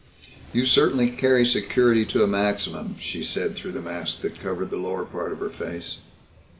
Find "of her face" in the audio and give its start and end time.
5.31-5.97